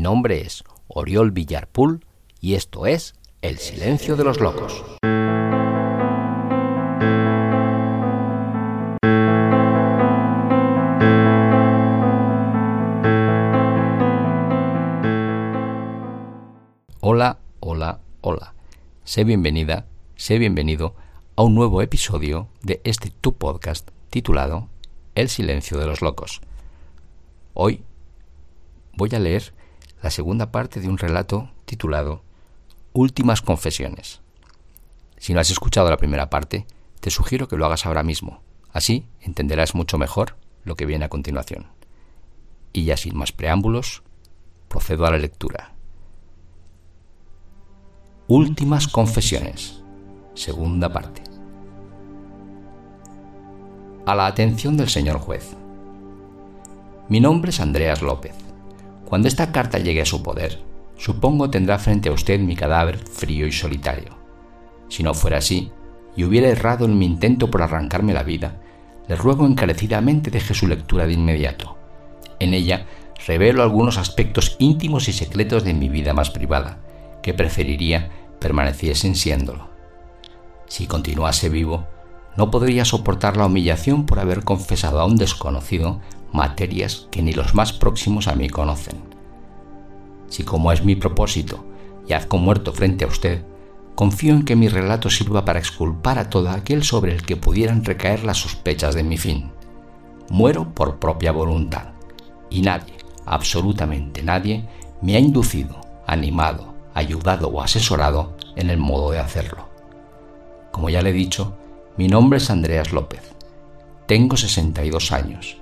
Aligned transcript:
Mi 0.00 0.04
nombre 0.04 0.40
es 0.40 0.64
Oriol 0.88 1.30
Villarpool 1.30 2.06
y 2.40 2.54
esto 2.54 2.86
es 2.86 3.12
El 3.42 3.58
Silencio 3.58 4.16
de 4.16 4.24
los 4.24 4.40
Locos. 4.40 4.82
Hola, 17.02 17.38
hola, 17.60 18.00
hola. 18.22 18.54
Sé 19.04 19.24
bienvenida, 19.24 19.84
sé 20.16 20.38
bienvenido 20.38 20.94
a 21.36 21.42
un 21.42 21.54
nuevo 21.54 21.82
episodio 21.82 22.48
de 22.62 22.80
este 22.84 23.10
tu 23.10 23.34
podcast 23.34 23.90
titulado 24.08 24.70
El 25.14 25.28
silencio 25.28 25.78
de 25.78 25.84
los 25.84 26.00
locos. 26.00 26.40
Hoy 27.52 27.84
voy 28.94 29.10
a 29.12 29.18
leer 29.18 29.52
la 30.02 30.10
segunda 30.10 30.50
parte 30.50 30.80
de 30.80 30.88
un 30.88 30.98
relato 30.98 31.50
titulado 31.64 32.22
Últimas 32.92 33.42
confesiones. 33.42 34.20
Si 35.18 35.32
no 35.32 35.40
has 35.40 35.50
escuchado 35.50 35.90
la 35.90 35.96
primera 35.96 36.30
parte, 36.30 36.66
te 37.00 37.10
sugiero 37.10 37.46
que 37.46 37.56
lo 37.56 37.66
hagas 37.66 37.86
ahora 37.86 38.02
mismo. 38.02 38.42
Así 38.72 39.06
entenderás 39.20 39.74
mucho 39.74 39.98
mejor 39.98 40.36
lo 40.64 40.74
que 40.74 40.86
viene 40.86 41.04
a 41.04 41.08
continuación. 41.08 41.66
Y 42.72 42.84
ya 42.84 42.96
sin 42.96 43.16
más 43.16 43.32
preámbulos, 43.32 44.02
procedo 44.68 45.06
a 45.06 45.10
la 45.10 45.18
lectura. 45.18 45.74
Últimas 48.28 48.88
confesiones. 48.88 49.82
Segunda 50.34 50.92
parte. 50.92 51.22
A 54.06 54.14
la 54.14 54.26
atención 54.26 54.76
del 54.76 54.88
señor 54.88 55.18
juez. 55.18 55.56
Mi 57.08 57.20
nombre 57.20 57.50
es 57.50 57.60
Andreas 57.60 58.02
López. 58.02 58.49
Cuando 59.10 59.26
esta 59.26 59.50
carta 59.50 59.78
llegue 59.78 60.02
a 60.02 60.06
su 60.06 60.22
poder, 60.22 60.60
supongo 60.96 61.50
tendrá 61.50 61.80
frente 61.80 62.08
a 62.08 62.12
usted 62.12 62.38
mi 62.38 62.54
cadáver 62.54 62.96
frío 62.96 63.44
y 63.44 63.50
solitario. 63.50 64.16
Si 64.88 65.02
no 65.02 65.14
fuera 65.14 65.38
así, 65.38 65.72
y 66.14 66.22
hubiera 66.22 66.46
errado 66.48 66.84
en 66.84 66.96
mi 66.96 67.06
intento 67.06 67.50
por 67.50 67.60
arrancarme 67.60 68.14
la 68.14 68.22
vida, 68.22 68.60
le 69.08 69.16
ruego 69.16 69.46
encarecidamente 69.46 70.30
deje 70.30 70.54
su 70.54 70.68
lectura 70.68 71.08
de 71.08 71.14
inmediato. 71.14 71.76
En 72.38 72.54
ella 72.54 72.86
revelo 73.26 73.64
algunos 73.64 73.98
aspectos 73.98 74.54
íntimos 74.60 75.08
y 75.08 75.12
secretos 75.12 75.64
de 75.64 75.74
mi 75.74 75.88
vida 75.88 76.14
más 76.14 76.30
privada, 76.30 76.78
que 77.20 77.34
preferiría 77.34 78.10
permaneciesen 78.38 79.16
siéndolo. 79.16 79.70
Si 80.68 80.86
continuase 80.86 81.48
vivo, 81.48 81.84
no 82.36 82.52
podría 82.52 82.84
soportar 82.84 83.36
la 83.36 83.46
humillación 83.46 84.06
por 84.06 84.20
haber 84.20 84.44
confesado 84.44 85.00
a 85.00 85.04
un 85.04 85.16
desconocido 85.16 86.00
materias 86.32 87.08
que 87.10 87.22
ni 87.22 87.32
los 87.32 87.54
más 87.54 87.72
próximos 87.72 88.28
a 88.28 88.34
mí 88.34 88.48
conocen. 88.48 88.98
Si 90.28 90.44
como 90.44 90.72
es 90.72 90.84
mi 90.84 90.94
propósito, 90.96 91.64
yazco 92.06 92.38
muerto 92.38 92.72
frente 92.72 93.04
a 93.04 93.08
usted, 93.08 93.44
confío 93.94 94.34
en 94.34 94.44
que 94.44 94.56
mi 94.56 94.68
relato 94.68 95.10
sirva 95.10 95.44
para 95.44 95.58
exculpar 95.58 96.18
a 96.18 96.30
todo 96.30 96.50
aquel 96.50 96.84
sobre 96.84 97.12
el 97.12 97.22
que 97.22 97.36
pudieran 97.36 97.84
recaer 97.84 98.24
las 98.24 98.38
sospechas 98.38 98.94
de 98.94 99.02
mi 99.02 99.18
fin. 99.18 99.50
Muero 100.30 100.72
por 100.72 100.98
propia 100.98 101.32
voluntad, 101.32 101.88
y 102.48 102.62
nadie, 102.62 102.94
absolutamente 103.26 104.22
nadie, 104.22 104.64
me 105.02 105.16
ha 105.16 105.18
inducido, 105.18 105.80
animado, 106.06 106.74
ayudado 106.94 107.48
o 107.48 107.62
asesorado 107.62 108.36
en 108.56 108.70
el 108.70 108.78
modo 108.78 109.10
de 109.10 109.18
hacerlo. 109.18 109.68
Como 110.70 110.88
ya 110.88 111.02
le 111.02 111.10
he 111.10 111.14
dicho, 111.14 111.56
mi 111.96 112.06
nombre 112.06 112.38
es 112.38 112.50
Andreas 112.50 112.92
López. 112.92 113.34
Tengo 114.06 114.36
62 114.36 115.12
años 115.12 115.59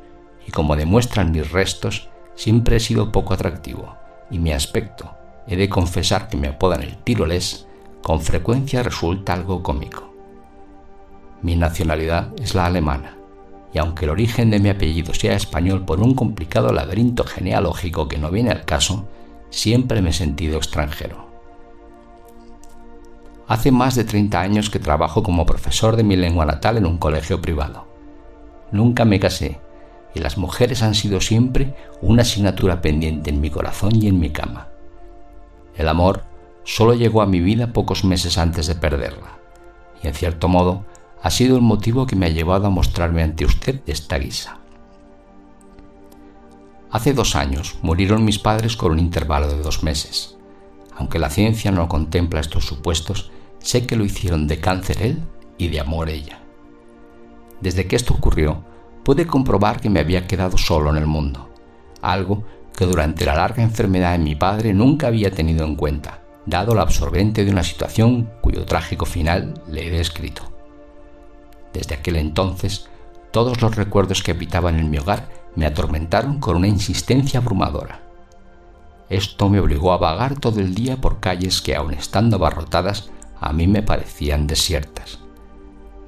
y 0.49 0.51
como 0.51 0.77
demuestran 0.77 1.31
mis 1.31 1.53
restos, 1.53 2.09
siempre 2.35 2.77
he 2.77 2.81
sido 2.81 3.13
poco 3.13 3.35
atractivo 3.35 3.97
y 4.31 4.39
mi 4.39 4.53
aspecto, 4.53 5.11
he 5.47 5.57
de 5.57 5.69
confesar 5.69 6.29
que 6.29 6.39
me 6.39 6.49
apodan 6.49 6.83
el 6.83 6.97
tirolés, 6.97 7.67
con 8.03 8.23
frecuencia 8.23 8.83
resulta 8.83 9.35
algo 9.35 9.63
cómico. 9.63 10.15
Mi 11.43 11.55
nacionalidad 11.55 12.33
es 12.41 12.55
la 12.55 12.65
alemana, 12.65 13.19
y 13.75 13.79
aunque 13.79 14.07
el 14.07 14.11
origen 14.11 14.49
de 14.49 14.59
mi 14.59 14.71
apellido 14.71 15.13
sea 15.13 15.37
español 15.37 15.85
por 15.85 16.01
un 16.01 16.15
complicado 16.15 16.73
laberinto 16.73 17.25
genealógico 17.25 18.09
que 18.09 18.17
no 18.17 18.31
viene 18.31 18.51
al 18.51 18.65
caso, 18.65 19.07
siempre 19.51 20.01
me 20.01 20.11
he 20.11 20.15
sentido 20.15 20.57
extranjero. 20.57 21.29
Hace 23.49 23.71
más 23.71 23.95
de 23.97 24.05
30 24.05 24.41
años 24.41 24.71
que 24.71 24.79
trabajo 24.79 25.23
como 25.23 25.45
profesor 25.45 25.97
de 25.97 26.05
mi 26.05 26.17
lengua 26.17 26.47
natal 26.47 26.79
en 26.79 26.87
un 26.87 26.97
colegio 26.97 27.43
privado. 27.43 27.87
Nunca 28.73 29.05
me 29.05 29.21
casé 29.21 29.61
las 30.19 30.39
mujeres 30.39 30.83
han 30.83 30.95
sido 30.95 31.21
siempre 31.21 31.75
una 32.01 32.23
asignatura 32.23 32.81
pendiente 32.81 33.31
en 33.31 33.41
mi 33.41 33.51
corazón 33.51 34.03
y 34.03 34.09
en 34.09 34.19
mi 34.19 34.31
cama. 34.31 34.69
El 35.77 35.89
amor 35.89 36.25
solo 36.65 36.95
llegó 36.95 37.23
a 37.23 37.27
mi 37.27 37.41
vida 37.41 37.73
pocos 37.73 38.05
meses 38.05 38.39
antes 38.39 38.67
de 38.67 38.75
perderla, 38.75 39.39
y 40.03 40.09
en 40.09 40.15
cierto 40.15 40.49
modo 40.49 40.85
ha 41.23 41.31
sido 41.31 41.57
el 41.57 41.63
motivo 41.63 42.07
que 42.07 42.17
me 42.17 42.27
ha 42.27 42.31
llevado 42.31 42.67
a 42.67 42.71
mostrarme 42.71 43.23
ante 43.23 43.45
usted 43.45 43.83
de 43.85 43.93
esta 43.93 44.19
guisa. 44.19 44.59
Hace 46.91 47.13
dos 47.13 47.37
años 47.37 47.77
murieron 47.83 48.25
mis 48.25 48.39
padres 48.39 48.77
con 48.77 48.93
un 48.93 48.99
intervalo 48.99 49.49
de 49.49 49.61
dos 49.61 49.83
meses. 49.83 50.37
Aunque 50.97 51.19
la 51.19 51.29
ciencia 51.29 51.71
no 51.71 51.87
contempla 51.87 52.41
estos 52.41 52.65
supuestos, 52.65 53.31
sé 53.59 53.87
que 53.87 53.97
lo 53.97 54.05
hicieron 54.05 54.47
de 54.47 54.59
cáncer 54.59 55.03
él 55.03 55.23
y 55.59 55.69
de 55.69 55.81
amor 55.81 56.09
ella. 56.09 56.41
Desde 57.61 57.87
que 57.87 57.97
esto 57.97 58.15
ocurrió, 58.15 58.65
pude 59.09 59.27
comprobar 59.27 59.81
que 59.81 59.89
me 59.89 60.01
había 60.01 60.27
quedado 60.27 60.59
solo 60.59 60.91
en 60.91 60.99
el 60.99 61.07
mundo, 61.07 61.49
algo 62.03 62.45
que 62.77 62.85
durante 62.85 63.25
la 63.25 63.35
larga 63.35 63.63
enfermedad 63.63 64.13
de 64.13 64.19
mi 64.19 64.35
padre 64.35 64.75
nunca 64.75 65.07
había 65.07 65.31
tenido 65.31 65.65
en 65.65 65.77
cuenta, 65.77 66.21
dado 66.45 66.75
lo 66.75 66.83
absorbente 66.83 67.47
de 67.47 67.51
una 67.51 67.63
situación 67.63 68.29
cuyo 68.43 68.67
trágico 68.67 69.07
final 69.07 69.63
le 69.67 69.87
he 69.87 69.91
descrito. 69.91 70.43
Desde 71.73 71.95
aquel 71.95 72.17
entonces, 72.17 72.91
todos 73.31 73.63
los 73.63 73.77
recuerdos 73.77 74.23
que 74.23 74.33
habitaban 74.33 74.79
en 74.79 74.91
mi 74.91 74.99
hogar 74.99 75.31
me 75.57 75.65
atormentaron 75.65 76.39
con 76.39 76.57
una 76.57 76.69
insistencia 76.69 77.41
abrumadora. 77.41 78.03
Esto 79.09 79.49
me 79.49 79.59
obligó 79.59 79.95
a 79.95 79.97
vagar 79.97 80.39
todo 80.39 80.61
el 80.61 80.75
día 80.75 80.99
por 80.99 81.19
calles 81.19 81.63
que, 81.63 81.75
aun 81.75 81.95
estando 81.95 82.37
abarrotadas, 82.37 83.09
a 83.41 83.55
mí 83.55 83.69
me 83.69 83.83
parecían 83.83 84.47
desiertas. 84.47 85.19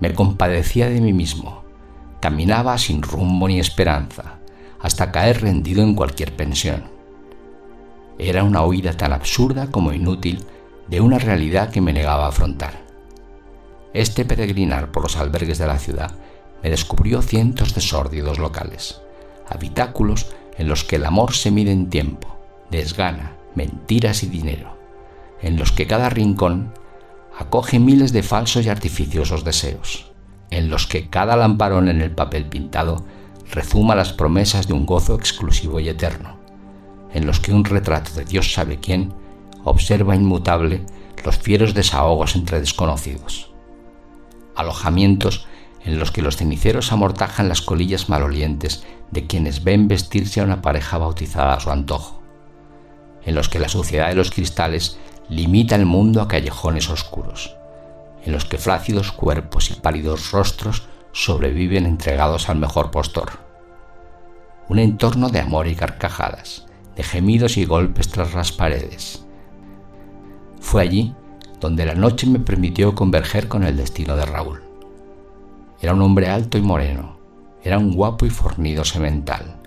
Me 0.01 0.13
compadecía 0.13 0.91
de 0.91 1.01
mí 1.01 1.15
mismo, 1.15 1.70
Caminaba 2.21 2.77
sin 2.77 3.01
rumbo 3.01 3.49
ni 3.49 3.59
esperanza, 3.59 4.41
hasta 4.79 5.11
caer 5.11 5.41
rendido 5.41 5.83
en 5.83 5.95
cualquier 5.95 6.37
pensión. 6.37 6.85
Era 8.19 8.45
una 8.45 8.63
huida 8.63 8.95
tan 8.95 9.15
absurda 9.15 9.71
como 9.71 9.95
inútil 9.95 10.45
de 10.89 11.01
una 11.01 11.19
realidad 11.19 11.71
que 11.71 11.81
me 11.81 11.95
negaba 11.95 12.27
a 12.27 12.29
afrontar. 12.29 12.83
Este 13.95 14.27
peregrinar 14.27 14.93
por 14.93 15.05
los 15.05 15.17
albergues 15.17 15.57
de 15.57 15.67
la 15.67 15.79
ciudad 15.79 16.13
me 16.63 16.69
descubrió 16.69 17.23
cientos 17.23 17.75
de 17.75 17.81
sórdidos 17.81 18.39
locales, 18.39 19.01
habitáculos 19.49 20.27
en 20.59 20.69
los 20.69 20.85
que 20.85 20.97
el 20.97 21.07
amor 21.07 21.33
se 21.33 21.51
mide 21.51 21.73
en 21.73 21.89
tiempo, 21.89 22.37
desgana, 22.71 23.37
mentiras 23.55 24.23
y 24.25 24.27
dinero, 24.27 24.77
en 25.41 25.57
los 25.57 25.73
que 25.73 25.87
cada 25.87 26.11
rincón 26.11 26.75
acoge 27.39 27.79
miles 27.79 28.13
de 28.13 28.23
falsos 28.23 28.67
y 28.67 28.69
artificiosos 28.69 29.43
deseos 29.43 30.10
en 30.51 30.71
los 30.71 30.87
que 30.87 31.09
cada 31.09 31.37
lamparón 31.37 31.89
en 31.89 32.01
el 32.01 32.11
papel 32.11 32.47
pintado 32.47 33.05
rezuma 33.51 33.95
las 33.95 34.13
promesas 34.13 34.67
de 34.67 34.75
un 34.75 34.87
gozo 34.87 35.15
exclusivo 35.15 35.81
y 35.81 35.89
eterno, 35.89 36.39
en 37.13 37.27
los 37.27 37.41
que 37.41 37.53
un 37.53 37.65
retrato 37.65 38.13
de 38.15 38.25
Dios 38.25 38.53
sabe 38.53 38.79
quién 38.79 39.13
observa 39.65 40.17
inmutable 40.17 40.85
los 41.25 41.39
fieros 41.39 41.75
desahogos 41.75 42.35
entre 42.37 42.61
desconocidos. 42.61 43.51
Alojamientos 44.57 45.47
en 45.85 45.99
los 45.99 46.11
que 46.11 46.23
los 46.23 46.37
ceniceros 46.37 46.93
amortajan 46.93 47.49
las 47.49 47.63
colillas 47.63 48.09
malolientes 48.09 48.85
de 49.11 49.27
quienes 49.27 49.65
ven 49.65 49.89
vestirse 49.89 50.41
a 50.41 50.45
una 50.45 50.63
pareja 50.63 50.99
bautizada 50.99 51.55
a 51.55 51.61
su 51.61 51.71
antojo, 51.71 52.21
en 53.25 53.35
los 53.35 53.49
que 53.49 53.59
la 53.59 53.69
suciedad 53.69 54.09
de 54.09 54.15
los 54.15 54.31
cristales 54.31 54.99
limita 55.29 55.75
el 55.77 55.87
mundo 55.87 56.21
a 56.21 56.29
callejones 56.29 56.91
oscuros, 56.91 57.57
en 58.25 58.33
los 58.33 58.45
que 58.45 58.59
flácidos 58.59 59.13
cuerpos 59.13 59.71
y 59.71 59.75
pálidos 59.75 60.33
rostros 60.33 60.89
sobreviven 61.13 61.87
entregados 61.87 62.49
al 62.49 62.59
mejor 62.59 62.91
postor. 62.91 63.31
Un 64.69 64.79
entorno 64.79 65.29
de 65.29 65.41
amor 65.41 65.67
y 65.67 65.75
carcajadas, 65.75 66.67
de 66.97 67.03
gemidos 67.03 67.57
y 67.57 67.65
golpes 67.65 68.09
tras 68.09 68.35
las 68.35 68.53
paredes. 68.53 69.25
Fue 70.61 70.83
allí 70.83 71.15
donde 71.61 71.85
la 71.85 71.95
noche 71.95 72.27
me 72.27 72.39
permitió 72.39 72.95
converger 72.95 73.49
con 73.49 73.65
el 73.65 73.77
destino 73.77 74.17
de 74.17 74.25
Raúl. 74.25 74.63
Era 75.81 75.95
un 75.95 76.03
hombre 76.03 76.29
alto 76.29 76.59
y 76.59 76.63
moreno, 76.63 77.19
era 77.63 77.79
un 77.79 77.95
guapo 77.95 78.27
y 78.27 78.31
fornido 78.31 78.85
semental, 78.85 79.61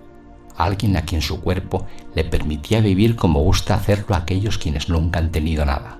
alguien 0.56 0.96
a 0.96 1.02
quien 1.02 1.22
su 1.22 1.40
cuerpo 1.40 1.86
le 2.14 2.24
permitía 2.24 2.80
vivir 2.80 3.16
como 3.16 3.40
gusta 3.40 3.74
hacerlo 3.74 4.14
a 4.14 4.18
aquellos 4.18 4.58
quienes 4.58 4.88
nunca 4.88 5.18
han 5.18 5.30
tenido 5.30 5.64
nada. 5.64 5.98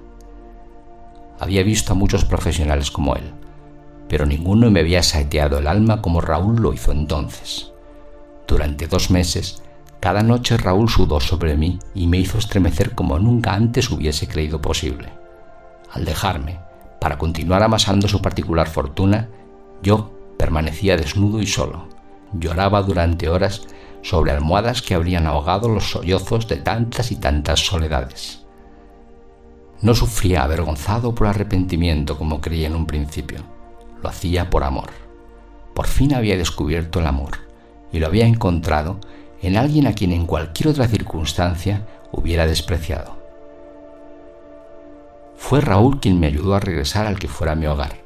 Había 1.38 1.62
visto 1.62 1.92
a 1.92 1.96
muchos 1.96 2.24
profesionales 2.24 2.90
como 2.90 3.16
él, 3.16 3.32
pero 4.08 4.26
ninguno 4.26 4.70
me 4.70 4.80
había 4.80 5.02
saeteado 5.02 5.58
el 5.58 5.66
alma 5.66 6.00
como 6.00 6.20
Raúl 6.20 6.60
lo 6.60 6.72
hizo 6.72 6.92
entonces. 6.92 7.72
Durante 8.46 8.86
dos 8.86 9.10
meses 9.10 9.62
Cada 10.00 10.22
noche 10.22 10.58
Raúl 10.58 10.90
sudó 10.90 11.18
sobre 11.18 11.56
mí 11.56 11.78
y 11.94 12.06
me 12.06 12.18
hizo 12.18 12.36
estremecer 12.36 12.94
como 12.94 13.18
nunca 13.18 13.54
antes 13.54 13.90
hubiese 13.90 14.28
creído 14.28 14.60
posible. 14.60 15.08
Al 15.90 16.04
dejarme, 16.04 16.60
para 17.00 17.16
continuar 17.16 17.62
amasando 17.62 18.06
su 18.06 18.20
particular 18.20 18.68
fortuna, 18.68 19.30
yo 19.82 20.12
permanecía 20.38 20.98
desnudo 20.98 21.40
y 21.40 21.46
solo. 21.46 21.88
Lloraba 22.34 22.82
durante 22.82 23.30
horas 23.30 23.62
sobre 24.02 24.32
almohadas 24.32 24.82
que 24.82 24.94
habrían 24.94 25.26
ahogado 25.26 25.70
los 25.70 25.90
sollozos 25.90 26.48
de 26.48 26.56
tantas 26.56 27.10
y 27.10 27.16
tantas 27.16 27.60
soledades. 27.60 28.43
No 29.82 29.94
sufría 29.94 30.42
avergonzado 30.42 31.14
por 31.14 31.26
arrepentimiento 31.26 32.16
como 32.16 32.40
creía 32.40 32.68
en 32.68 32.76
un 32.76 32.86
principio, 32.86 33.40
lo 34.02 34.08
hacía 34.08 34.50
por 34.50 34.64
amor. 34.64 34.90
Por 35.74 35.86
fin 35.86 36.14
había 36.14 36.36
descubierto 36.36 37.00
el 37.00 37.06
amor 37.06 37.38
y 37.92 37.98
lo 37.98 38.06
había 38.06 38.26
encontrado 38.26 38.98
en 39.42 39.56
alguien 39.56 39.86
a 39.86 39.92
quien 39.92 40.12
en 40.12 40.26
cualquier 40.26 40.68
otra 40.68 40.88
circunstancia 40.88 41.86
hubiera 42.12 42.46
despreciado. 42.46 43.18
Fue 45.36 45.60
Raúl 45.60 46.00
quien 46.00 46.18
me 46.18 46.28
ayudó 46.28 46.54
a 46.54 46.60
regresar 46.60 47.06
al 47.06 47.18
que 47.18 47.28
fuera 47.28 47.54
mi 47.54 47.66
hogar. 47.66 47.98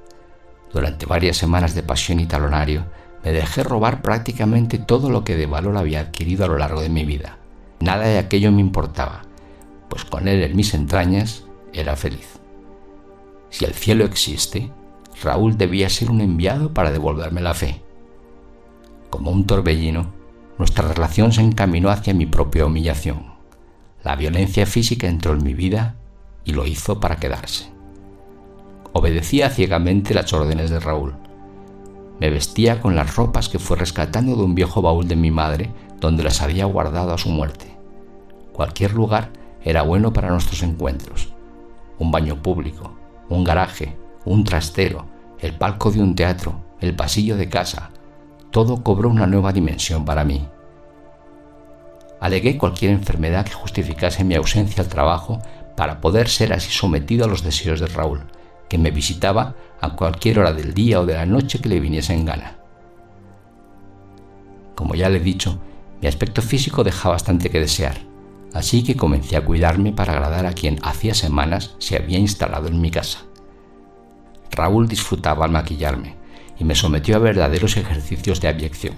Durante 0.73 1.07
varias 1.07 1.37
semanas 1.37 1.75
de 1.75 1.83
pasión 1.83 2.21
y 2.21 2.27
talonario, 2.27 2.87
me 3.25 3.33
dejé 3.33 3.63
robar 3.63 4.03
prácticamente 4.03 4.79
todo 4.79 5.11
lo 5.11 5.25
que 5.25 5.37
de 5.37 5.47
valor 5.47 5.77
había 5.77 6.01
adquirido 6.01 6.45
a 6.45 6.49
lo 6.49 6.59
largo 6.59 6.81
de 6.81 6.89
mi 6.89 7.05
vida. 7.05 7.39
Nada 7.81 8.07
de 8.07 8.19
aquello 8.19 8.51
me 8.51 8.61
importaba, 8.61 9.23
pues 9.89 10.05
con 10.05 10.29
él 10.29 10.43
en 10.43 10.57
mis 10.57 10.75
entrañas 10.75 11.45
era 11.73 11.97
feliz. 11.97 12.39
Si 13.51 13.65
el 13.65 13.75
cielo 13.75 14.05
existe, 14.05 14.71
Raúl 15.23 15.57
debía 15.57 15.89
ser 15.89 16.11
un 16.11 16.21
enviado 16.21 16.73
para 16.73 16.91
devolverme 16.91 17.41
la 17.41 17.55
fe. 17.55 17.83
Como 19.11 19.31
un 19.31 19.47
torbellino, 19.47 20.13
nuestra 20.59 20.87
relación 20.87 21.33
se 21.33 21.41
encaminó 21.41 21.91
hacia 21.91 22.15
mi 22.15 22.27
propia 22.27 22.67
humillación. 22.67 23.35
La 24.05 24.17
violencia 24.17 24.67
física 24.67 25.09
entró 25.09 25.33
en 25.33 25.43
mi 25.43 25.55
vida 25.55 25.97
y 26.45 26.53
lo 26.53 26.67
hizo 26.67 27.01
para 27.01 27.17
quedarse. 27.17 27.71
Obedecía 28.93 29.51
ciegamente 29.51 30.15
las 30.15 30.33
órdenes 30.33 30.71
de 30.71 30.81
Raúl. 30.81 31.15
Me 32.21 32.31
vestía 32.31 32.81
con 32.81 32.97
las 32.97 33.17
ropas 33.17 33.49
que 33.49 33.59
fue 33.59 33.77
rescatando 33.77 34.35
de 34.35 34.43
un 34.43 34.55
viejo 34.55 34.83
baúl 34.83 35.07
de 35.07 35.17
mi 35.17 35.31
madre 35.31 35.71
donde 36.01 36.23
las 36.23 36.43
había 36.43 36.65
guardado 36.65 37.13
a 37.13 37.19
su 37.19 37.29
muerte. 37.29 37.77
Cualquier 38.53 38.93
lugar 38.95 39.31
era 39.63 39.83
bueno 39.83 40.13
para 40.13 40.31
nuestros 40.31 40.63
encuentros. 40.63 41.33
Un 41.99 42.11
baño 42.11 42.43
público, 42.43 42.97
un 43.29 43.45
garaje, 43.45 43.97
un 44.25 44.45
trastero, 44.45 45.07
el 45.41 45.55
palco 45.55 45.91
de 45.91 46.01
un 46.01 46.15
teatro, 46.15 46.61
el 46.81 46.95
pasillo 46.95 47.37
de 47.37 47.49
casa, 47.49 47.91
todo 48.51 48.83
cobró 48.83 49.09
una 49.09 49.27
nueva 49.27 49.53
dimensión 49.53 50.05
para 50.05 50.25
mí. 50.25 50.49
Alegué 52.21 52.59
cualquier 52.59 52.93
enfermedad 52.93 53.45
que 53.45 53.53
justificase 53.53 54.25
mi 54.25 54.35
ausencia 54.35 54.83
al 54.83 54.89
trabajo 54.89 55.41
para 55.77 56.01
poder 56.01 56.29
ser 56.29 56.53
así 56.53 56.71
sometido 56.71 57.25
a 57.25 57.29
los 57.29 57.45
deseos 57.45 57.79
de 57.79 57.87
Raúl, 57.87 58.23
que 58.69 58.79
me 58.79 58.91
visitaba 58.91 59.55
a 59.81 59.95
cualquier 59.95 60.41
hora 60.41 60.53
del 60.53 60.75
día 60.75 61.01
o 61.01 61.07
de 61.07 61.15
la 61.15 61.27
noche 61.27 61.61
que 61.61 61.69
le 61.69 61.81
viniese 61.81 62.15
en 62.15 62.25
gana. 62.25 62.59
Como 64.75 64.95
ya 64.95 65.09
le 65.09 65.19
he 65.19 65.21
dicho, 65.21 65.61
mi 66.01 66.09
aspecto 66.09 66.43
físico 66.43 66.85
deja 66.85 67.09
bastante 67.09 67.51
que 67.51 67.61
desear, 67.61 68.08
así 68.53 68.83
que 68.83 68.97
comencé 68.97 69.37
a 69.37 69.45
cuidarme 69.45 69.93
para 69.93 70.13
agradar 70.13 70.47
a 70.47 70.53
quien 70.53 70.79
hacía 70.83 71.15
semanas 71.15 71.75
se 71.79 71.97
había 71.97 72.19
instalado 72.19 72.69
en 72.69 72.81
mi 72.81 72.91
casa. 72.91 73.21
Raúl 74.51 74.89
disfrutaba 74.89 75.45
al 75.45 75.51
maquillarme 75.51 76.17
y 76.59 76.65
me 76.65 76.75
sometió 76.75 77.17
a 77.17 77.21
verdaderos 77.21 77.77
ejercicios 77.77 78.41
de 78.41 78.49
abyección. 78.49 78.97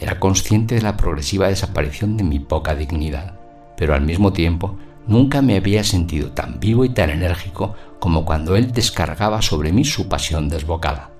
Era 0.00 0.20
consciente 0.20 0.74
de 0.74 0.82
la 0.82 0.96
progresiva 0.96 1.48
desaparición 1.48 2.16
de 2.16 2.24
mi 2.24 2.38
poca 2.38 2.74
dignidad, 2.74 3.38
pero 3.76 3.94
al 3.94 4.02
mismo 4.02 4.32
tiempo 4.32 4.76
nunca 5.06 5.42
me 5.42 5.56
había 5.56 5.82
sentido 5.82 6.32
tan 6.32 6.60
vivo 6.60 6.84
y 6.84 6.90
tan 6.90 7.10
enérgico 7.10 7.74
como 7.98 8.24
cuando 8.24 8.56
él 8.56 8.72
descargaba 8.72 9.42
sobre 9.42 9.72
mí 9.72 9.84
su 9.84 10.08
pasión 10.08 10.48
desbocada. 10.48 11.10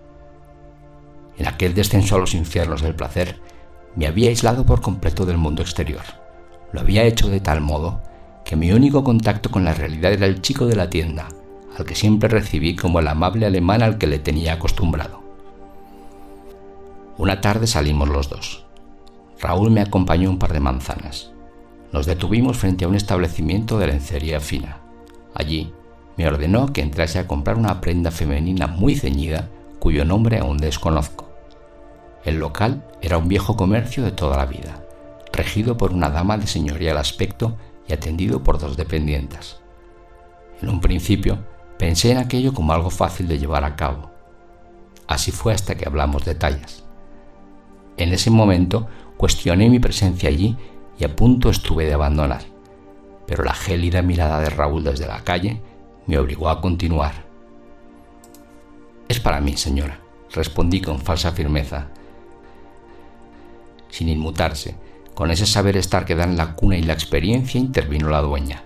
En 1.39 1.47
aquel 1.47 1.75
descenso 1.75 2.17
a 2.17 2.19
los 2.19 2.35
infiernos 2.35 2.83
del 2.83 2.95
placer, 2.95 3.41
me 3.97 4.07
había 4.07 4.29
aislado 4.29 4.67
por 4.67 4.81
completo 4.81 5.25
del 5.25 5.39
mundo 5.39 5.63
exterior. 5.63 6.03
Lo 6.73 6.81
había 6.81 7.05
hecho 7.05 7.29
de 7.29 7.41
tal 7.41 7.61
modo 7.61 8.01
que 8.45 8.57
mi 8.57 8.73
único 8.73 9.05
contacto 9.05 9.51
con 9.51 9.65
la 9.65 9.75
realidad 9.75 10.13
era 10.13 10.27
el 10.27 10.41
chico 10.41 10.67
de 10.67 10.77
la 10.77 10.89
tienda, 10.89 11.29
al 11.77 11.85
que 11.85 11.95
siempre 11.95 12.29
recibí 12.29 12.77
como 12.77 13.01
el 13.01 13.09
amable 13.09 13.47
alemán 13.47 13.83
al 13.83 13.99
que 13.99 14.07
le 14.07 14.19
tenía 14.19 14.55
acostumbrado. 14.55 15.23
Una 17.19 17.41
tarde 17.41 17.67
salimos 17.67 18.09
los 18.09 18.31
dos. 18.31 18.65
Raúl 19.41 19.71
me 19.71 19.81
acompañó 19.81 20.31
un 20.31 20.39
par 20.39 20.53
de 20.53 20.61
manzanas. 20.61 21.31
Nos 21.93 22.07
detuvimos 22.07 22.57
frente 22.57 22.85
a 22.85 22.89
un 22.89 22.95
establecimiento 22.95 23.79
de 23.79 23.89
lencería 23.89 24.41
fina. 24.41 24.79
Allí 25.35 25.73
me 26.17 26.27
ordenó 26.27 26.73
que 26.73 26.81
entrase 26.81 27.19
a 27.19 27.27
comprar 27.27 27.57
una 27.57 27.81
prenda 27.81 28.11
femenina 28.11 28.67
muy 28.67 28.97
ceñida 28.97 29.49
cuyo 29.79 30.05
nombre 30.05 30.39
aún 30.39 30.59
desconozco. 30.59 31.29
El 32.25 32.39
local 32.39 32.85
era 33.01 33.19
un 33.19 33.29
viejo 33.29 33.57
comercio 33.57 34.05
de 34.05 34.11
toda 34.11 34.37
la 34.37 34.47
vida, 34.47 34.83
regido 35.39 35.79
por 35.79 35.93
una 35.93 36.11
dama 36.11 36.37
de 36.37 36.47
señorial 36.47 36.99
aspecto 36.99 37.57
y 37.89 37.95
atendido 37.95 38.45
por 38.45 38.59
dos 38.59 38.77
dependientas. 38.77 39.61
En 40.61 40.69
un 40.69 40.81
principio 40.81 41.39
Pensé 41.79 42.11
en 42.11 42.19
aquello 42.19 42.53
como 42.53 42.73
algo 42.73 42.91
fácil 42.91 43.29
de 43.29 43.39
llevar 43.39 43.65
a 43.65 43.77
cabo. 43.77 44.11
Así 45.07 45.31
fue 45.31 45.55
hasta 45.55 45.77
que 45.77 45.87
hablamos 45.87 46.25
de 46.25 46.35
tallas. 46.35 46.85
En 47.97 48.13
ese 48.13 48.31
momento 48.31 48.89
cuestioné 49.17 49.71
mi 49.71 49.79
presencia 49.79 50.29
allí 50.29 50.57
y 50.99 51.05
a 51.05 51.15
punto 51.15 51.51
estuve 51.51 51.87
de 51.87 51.95
abandonar, 51.95 52.43
pero 53.27 53.45
la 53.45 53.55
gélida 53.55 54.03
mirada 54.03 54.41
de 54.41 54.51
Raúl 54.51 54.83
desde 54.83 55.07
la 55.07 55.23
calle 55.23 55.63
me 56.07 56.19
obligó 56.19 56.49
a 56.49 56.61
continuar. 56.61 57.27
Es 59.09 59.21
para 59.21 59.41
mí, 59.41 59.57
señora, 59.57 60.01
respondí 60.33 60.81
con 60.81 60.99
falsa 60.99 61.31
firmeza. 61.31 61.89
Sin 63.89 64.09
inmutarse, 64.09 64.77
con 65.19 65.33
ese 65.33 65.47
saber 65.47 65.77
estar 65.77 66.05
que 66.05 66.15
dan 66.15 66.37
la 66.37 66.55
cuna 66.55 66.77
y 66.77 66.83
la 66.85 66.93
experiencia, 66.93 67.59
intervino 67.59 68.09
la 68.09 68.21
dueña. 68.21 68.63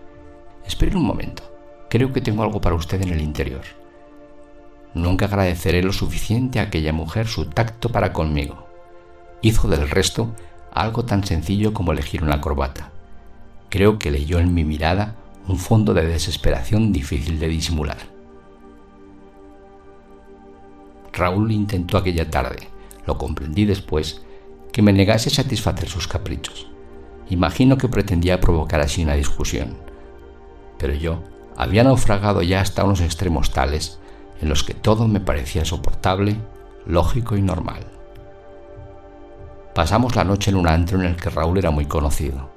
Espere 0.66 0.94
un 0.94 1.02
momento. 1.02 1.42
Creo 1.88 2.12
que 2.12 2.20
tengo 2.20 2.42
algo 2.42 2.60
para 2.60 2.74
usted 2.74 3.00
en 3.00 3.08
el 3.08 3.22
interior. 3.22 3.62
Nunca 4.92 5.24
agradeceré 5.24 5.82
lo 5.82 5.94
suficiente 5.94 6.60
a 6.60 6.64
aquella 6.64 6.92
mujer 6.92 7.26
su 7.26 7.46
tacto 7.46 7.88
para 7.88 8.12
conmigo. 8.12 8.66
Hizo 9.40 9.66
del 9.66 9.88
resto 9.88 10.34
algo 10.74 11.06
tan 11.06 11.24
sencillo 11.24 11.72
como 11.72 11.92
elegir 11.92 12.22
una 12.22 12.42
corbata. 12.42 12.90
Creo 13.70 13.98
que 13.98 14.10
leyó 14.10 14.38
en 14.38 14.52
mi 14.52 14.62
mirada 14.62 15.16
un 15.48 15.56
fondo 15.56 15.94
de 15.94 16.06
desesperación 16.06 16.92
difícil 16.92 17.38
de 17.38 17.48
disimular. 17.48 17.96
Raúl 21.14 21.50
intentó 21.50 21.96
aquella 21.96 22.28
tarde, 22.28 22.68
lo 23.06 23.16
comprendí 23.16 23.64
después, 23.64 24.20
que 24.72 24.82
me 24.82 24.92
negase 24.92 25.28
a 25.28 25.32
satisfacer 25.32 25.88
sus 25.88 26.08
caprichos. 26.08 26.66
Imagino 27.28 27.78
que 27.78 27.88
pretendía 27.88 28.40
provocar 28.40 28.80
así 28.80 29.02
una 29.02 29.14
discusión. 29.14 29.76
Pero 30.78 30.94
yo 30.94 31.22
había 31.56 31.84
naufragado 31.84 32.42
ya 32.42 32.60
hasta 32.60 32.84
unos 32.84 33.00
extremos 33.00 33.50
tales 33.50 33.98
en 34.40 34.48
los 34.48 34.64
que 34.64 34.74
todo 34.74 35.06
me 35.06 35.20
parecía 35.20 35.64
soportable, 35.64 36.36
lógico 36.86 37.36
y 37.36 37.42
normal. 37.42 37.86
Pasamos 39.74 40.16
la 40.16 40.24
noche 40.24 40.50
en 40.50 40.56
un 40.56 40.68
antro 40.68 40.98
en 41.00 41.06
el 41.06 41.16
que 41.16 41.30
Raúl 41.30 41.58
era 41.58 41.70
muy 41.70 41.86
conocido. 41.86 42.50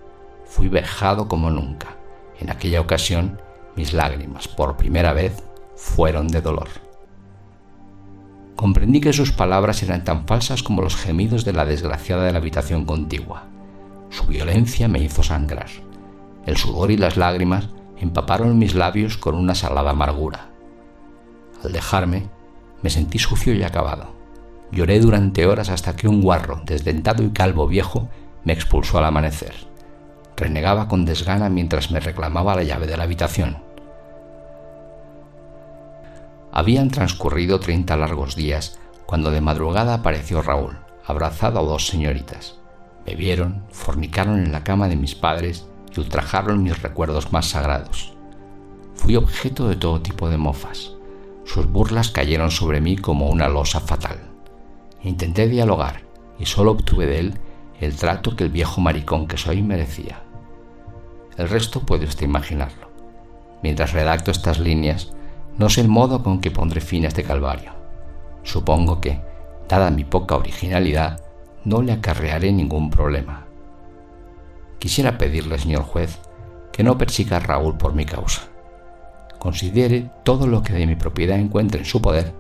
Fui 0.46 0.68
vejado 0.68 1.28
como 1.28 1.50
nunca. 1.50 1.98
En 2.40 2.50
aquella 2.50 2.82
ocasión, 2.82 3.42
mis 3.76 3.94
lágrimas, 3.94 4.48
por 4.48 4.76
primera 4.76 5.14
vez, 5.14 5.42
fueron 5.76 6.28
de 6.28 6.42
dolor. 6.42 6.85
Comprendí 8.56 9.02
que 9.02 9.12
sus 9.12 9.32
palabras 9.32 9.84
eran 9.84 10.04
tan 10.04 10.26
falsas 10.26 10.64
como 10.64 10.82
los 10.82 10.96
gemidos 10.96 11.44
de 11.44 11.54
la 11.54 11.66
desgraciada 11.66 12.24
de 12.24 12.32
la 12.32 12.38
habitación 12.38 12.86
contigua. 12.86 13.48
Su 14.10 14.26
violencia 14.26 14.88
me 14.88 15.00
hizo 15.00 15.24
sangrar. 15.24 15.70
El 16.46 16.56
sudor 16.56 16.92
y 16.92 16.98
las 16.98 17.18
lágrimas 17.18 17.70
empaparon 17.98 18.58
mis 18.58 18.74
labios 18.74 19.18
con 19.18 19.36
una 19.36 19.56
salada 19.56 19.92
amargura. 19.92 20.50
Al 21.64 21.74
dejarme, 21.74 22.30
me 22.82 22.90
sentí 22.90 23.20
sucio 23.20 23.54
y 23.54 23.64
acabado. 23.64 24.14
Lloré 24.72 25.00
durante 25.00 25.46
horas 25.48 25.70
hasta 25.70 25.96
que 25.96 26.08
un 26.08 26.22
guarro, 26.22 26.62
desdentado 26.66 27.24
y 27.24 27.32
calvo 27.32 27.68
viejo, 27.68 28.08
me 28.44 28.54
expulsó 28.54 29.00
al 29.00 29.06
amanecer. 29.06 29.54
Renegaba 30.38 30.88
con 30.88 31.06
desgana 31.06 31.50
mientras 31.50 31.92
me 31.92 32.00
reclamaba 32.00 32.56
la 32.56 32.64
llave 32.64 32.88
de 32.88 32.98
la 32.98 33.04
habitación. 33.04 33.65
Habían 36.56 36.90
transcurrido 36.90 37.60
treinta 37.60 37.98
largos 37.98 38.38
días 38.38 38.80
cuando 39.06 39.30
de 39.30 39.42
madrugada 39.42 39.94
apareció 39.94 40.42
Raúl, 40.42 40.78
abrazado 41.06 41.60
a 41.60 41.64
dos 41.64 41.86
señoritas. 41.86 42.56
Bebieron, 43.06 43.66
fornicaron 43.72 44.40
en 44.40 44.54
la 44.54 44.64
cama 44.64 44.88
de 44.88 44.96
mis 44.96 45.16
padres 45.16 45.68
y 45.94 46.00
ultrajaron 46.00 46.64
mis 46.64 46.82
recuerdos 46.82 47.34
más 47.34 47.50
sagrados. 47.50 48.14
Fui 48.94 49.18
objeto 49.18 49.68
de 49.68 49.76
todo 49.76 50.02
tipo 50.02 50.30
de 50.30 50.38
mofas. 50.38 50.94
Sus 51.44 51.70
burlas 51.70 52.10
cayeron 52.10 52.52
sobre 52.52 52.80
mí 52.80 52.96
como 52.96 53.28
una 53.28 53.50
losa 53.50 53.82
fatal. 53.82 54.18
Intenté 55.04 55.50
dialogar 55.50 56.04
y 56.40 56.46
solo 56.46 56.72
obtuve 56.72 57.06
de 57.06 57.20
él 57.20 57.40
el 57.82 57.98
trato 57.98 58.38
que 58.38 58.46
el 58.46 58.50
viejo 58.50 58.80
maricón 58.80 59.28
que 59.28 59.36
soy 59.36 59.62
merecía. 59.62 60.24
El 61.36 61.50
resto 61.50 61.82
puede 61.82 62.06
usted 62.06 62.24
imaginarlo. 62.24 62.90
Mientras 63.62 63.92
redacto 63.92 64.32
estas 64.32 64.58
líneas, 64.60 65.12
no 65.58 65.70
sé 65.70 65.82
el 65.82 65.88
modo 65.88 66.22
con 66.22 66.42
que 66.42 66.52
pondré 66.52 66.82
fin 66.82 67.06
a 67.06 67.08
este 67.08 67.24
calvario. 67.24 67.72
Supongo 68.44 69.00
que, 69.00 69.22
dada 69.70 69.90
mi 69.90 70.04
poca 70.04 70.36
originalidad, 70.36 71.22
no 71.64 71.82
le 71.82 71.94
acarrearé 71.94 72.52
ningún 72.52 72.90
problema. 72.90 73.46
Quisiera 74.80 75.18
pedirle, 75.18 75.58
señor 75.58 75.84
juez, 75.84 76.20
que 76.72 76.84
no 76.84 76.98
persiga 76.98 77.38
a 77.38 77.40
Raúl 77.40 77.78
por 77.78 77.94
mi 77.94 78.06
causa. 78.06 78.44
Considere 79.40 80.10
todo 80.24 80.46
lo 80.46 80.62
que 80.62 80.74
de 80.74 80.86
mi 80.88 80.96
propiedad 80.96 81.40
encuentre 81.40 81.80
en 81.80 81.86
su 81.86 82.02
poder 82.02 82.34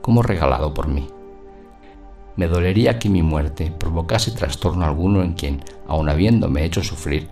como 0.00 0.22
regalado 0.22 0.72
por 0.72 0.88
mí. 0.88 1.08
Me 2.36 2.46
dolería 2.46 2.98
que 2.98 3.10
mi 3.10 3.22
muerte 3.22 3.70
provocase 3.78 4.30
trastorno 4.30 4.86
alguno 4.86 5.22
en 5.22 5.34
quien, 5.34 5.62
aun 5.86 6.08
habiéndome 6.08 6.64
hecho 6.64 6.82
sufrir, 6.82 7.28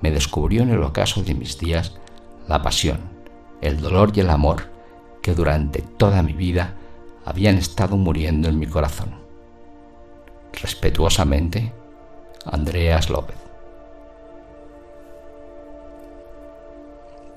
me 0.00 0.10
descubrió 0.10 0.62
en 0.62 0.70
el 0.70 0.82
ocaso 0.82 1.22
de 1.22 1.34
mis 1.34 1.58
días 1.58 1.98
la 2.48 2.62
pasión, 2.62 2.98
el 3.60 3.80
dolor 3.80 4.12
y 4.14 4.20
el 4.20 4.30
amor 4.30 4.77
que 5.22 5.34
durante 5.34 5.82
toda 5.82 6.22
mi 6.22 6.32
vida 6.32 6.74
habían 7.24 7.56
estado 7.56 7.96
muriendo 7.96 8.48
en 8.48 8.58
mi 8.58 8.66
corazón. 8.66 9.14
Respetuosamente, 10.52 11.72
Andreas 12.44 13.10
López. 13.10 13.36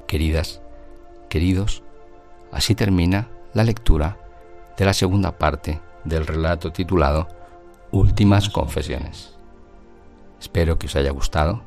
Queridas, 0.07 0.61
queridos, 1.29 1.83
así 2.51 2.75
termina 2.75 3.29
la 3.53 3.63
lectura 3.63 4.17
de 4.77 4.85
la 4.85 4.93
segunda 4.93 5.37
parte 5.37 5.79
del 6.03 6.25
relato 6.25 6.71
titulado 6.71 7.27
Últimas 7.91 8.49
Confesiones. 8.49 9.35
Espero 10.39 10.79
que 10.79 10.87
os 10.87 10.95
haya 10.95 11.11
gustado 11.11 11.61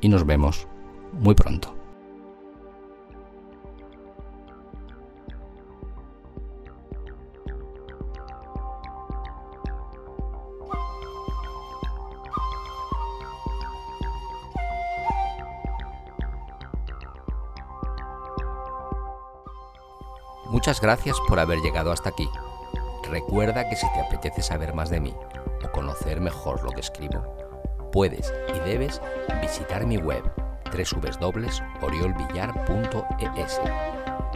y 0.00 0.08
nos 0.08 0.24
vemos 0.24 0.66
muy 1.12 1.34
pronto. 1.34 1.75
Muchas 20.66 20.80
gracias 20.80 21.20
por 21.28 21.38
haber 21.38 21.60
llegado 21.60 21.92
hasta 21.92 22.08
aquí. 22.08 22.28
Recuerda 23.08 23.68
que 23.68 23.76
si 23.76 23.86
te 23.92 24.00
apetece 24.00 24.42
saber 24.42 24.74
más 24.74 24.90
de 24.90 24.98
mí 24.98 25.14
o 25.64 25.70
conocer 25.70 26.20
mejor 26.20 26.64
lo 26.64 26.72
que 26.72 26.80
escribo, 26.80 27.22
puedes 27.92 28.34
y 28.48 28.58
debes 28.68 29.00
visitar 29.40 29.86
mi 29.86 29.96
web 29.96 30.24
www.oriolvillar.es. 30.64 33.60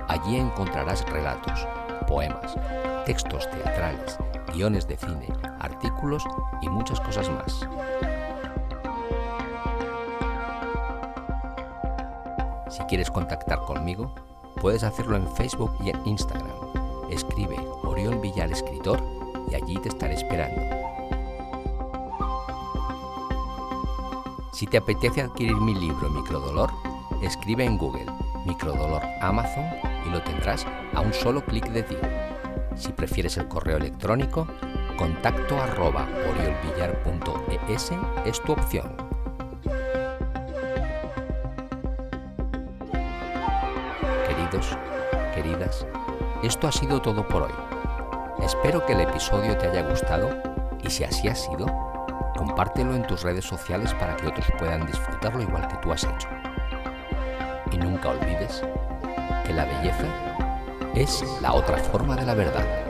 Allí 0.06 0.36
encontrarás 0.36 1.04
relatos, 1.10 1.66
poemas, 2.06 2.54
textos 3.06 3.50
teatrales, 3.50 4.16
guiones 4.54 4.86
de 4.86 4.98
cine, 4.98 5.26
artículos 5.58 6.24
y 6.62 6.68
muchas 6.68 7.00
cosas 7.00 7.28
más. 7.28 7.68
Si 12.68 12.84
quieres 12.84 13.10
contactar 13.10 13.58
conmigo, 13.62 14.14
puedes 14.60 14.84
hacerlo 14.84 15.16
en 15.16 15.26
Facebook 15.34 15.72
y 15.82 15.90
en 15.90 16.06
Instagram. 16.06 16.56
Escribe 17.10 17.56
Oriol 17.82 18.18
Villar 18.18 18.52
Escritor 18.52 19.02
y 19.50 19.54
allí 19.54 19.76
te 19.78 19.88
estaré 19.88 20.14
esperando. 20.14 20.60
Si 24.52 24.66
te 24.66 24.76
apetece 24.76 25.22
adquirir 25.22 25.56
mi 25.56 25.74
libro 25.74 26.10
Microdolor, 26.10 26.70
escribe 27.22 27.64
en 27.64 27.78
Google 27.78 28.06
Microdolor 28.46 29.02
Amazon 29.20 29.64
y 30.06 30.10
lo 30.10 30.22
tendrás 30.22 30.66
a 30.94 31.00
un 31.00 31.12
solo 31.12 31.44
clic 31.44 31.68
de 31.70 31.82
ti. 31.82 31.96
Si 32.76 32.92
prefieres 32.92 33.36
el 33.38 33.48
correo 33.48 33.78
electrónico, 33.78 34.46
contacto 34.96 35.60
arroba 35.60 36.06
es 38.26 38.42
tu 38.42 38.52
opción. 38.52 39.19
Queridas, 45.34 45.86
esto 46.42 46.68
ha 46.68 46.72
sido 46.72 47.00
todo 47.00 47.26
por 47.26 47.42
hoy. 47.42 47.54
Espero 48.42 48.84
que 48.84 48.94
el 48.94 49.00
episodio 49.00 49.56
te 49.56 49.68
haya 49.68 49.82
gustado 49.82 50.30
y 50.82 50.90
si 50.90 51.04
así 51.04 51.28
ha 51.28 51.34
sido, 51.34 51.66
compártelo 52.36 52.94
en 52.94 53.06
tus 53.06 53.22
redes 53.22 53.44
sociales 53.44 53.94
para 53.94 54.16
que 54.16 54.26
otros 54.26 54.46
puedan 54.58 54.86
disfrutarlo 54.86 55.42
igual 55.42 55.68
que 55.68 55.76
tú 55.76 55.92
has 55.92 56.04
hecho. 56.04 56.28
Y 57.70 57.78
nunca 57.78 58.10
olvides 58.10 58.62
que 59.46 59.52
la 59.52 59.64
belleza 59.64 60.06
es 60.94 61.24
la 61.40 61.52
otra 61.52 61.76
forma 61.78 62.16
de 62.16 62.26
la 62.26 62.34
verdad. 62.34 62.89